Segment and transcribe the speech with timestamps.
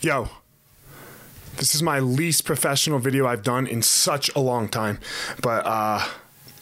[0.00, 0.28] Yo,
[1.56, 5.00] this is my least professional video I've done in such a long time.
[5.42, 5.98] But uh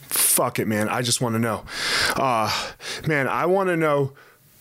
[0.05, 0.89] fuck it, man.
[0.89, 1.67] I just want to know.
[2.17, 2.51] Uh
[3.07, 4.13] man, I want to know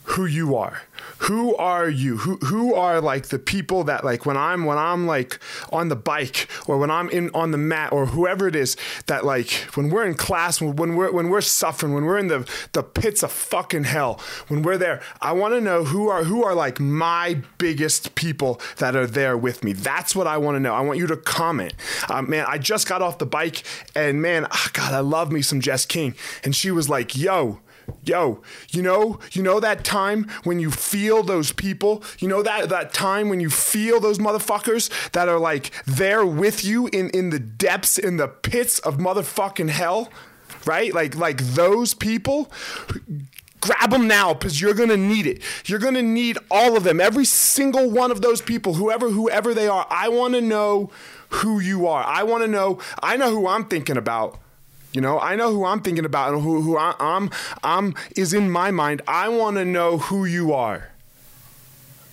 [0.04, 0.82] who you are.
[1.20, 2.18] Who are you?
[2.18, 5.40] Who who are like the people that like when I'm when I'm like
[5.72, 8.76] on the bike or when I'm in on the mat or whoever it is
[9.08, 12.48] that like when we're in class when we're when we're suffering when we're in the
[12.74, 16.44] the pits of fucking hell when we're there I want to know who are who
[16.44, 19.74] are like my biggest people that are there with me.
[19.74, 20.74] That's what I want to know.
[20.74, 21.74] I want you to comment.
[22.10, 23.64] Uh, man, I just got off the bike
[23.96, 27.60] and man, oh God, I love me some Jess King and she was like, "Yo,
[28.04, 32.70] Yo, you know, you know that time when you feel those people, you know that
[32.70, 37.30] that time when you feel those motherfuckers that are like there with you in in
[37.32, 40.10] the depths in the pits of motherfucking hell,
[40.66, 40.94] right?
[40.94, 42.52] Like like those people?
[43.62, 45.42] Grab them now because you're gonna need it.
[45.66, 47.02] You're gonna need all of them.
[47.02, 50.92] Every single one of those people whoever whoever they are i want to know
[51.30, 52.04] who you are.
[52.04, 54.40] I want to know i know who i'm thinking about
[54.96, 57.30] you know, I know who I'm thinking about and who, who I, I'm,
[57.64, 59.02] I'm is in my mind.
[59.06, 60.92] I want to know who you are.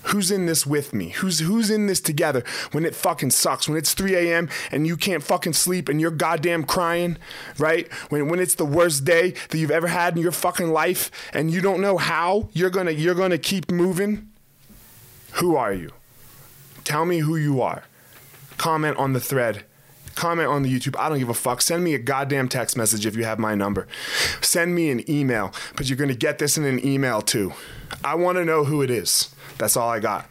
[0.07, 1.11] Who's in this with me?
[1.11, 3.69] Who's who's in this together when it fucking sucks?
[3.69, 4.49] When it's 3 a.m.
[4.73, 7.19] and you can't fucking sleep and you're goddamn crying,
[7.57, 7.91] right?
[8.09, 11.53] When when it's the worst day that you've ever had in your fucking life and
[11.53, 14.29] you don't know how you're gonna you're gonna keep moving.
[15.35, 15.93] Who are you?
[16.83, 17.85] Tell me who you are.
[18.59, 19.65] Comment on the thread
[20.15, 20.97] comment on the YouTube.
[20.99, 21.61] I don't give a fuck.
[21.61, 23.87] Send me a goddamn text message if you have my number.
[24.41, 27.53] Send me an email, but you're going to get this in an email too.
[28.05, 29.35] I want to know who it is.
[29.59, 30.29] That's all I got.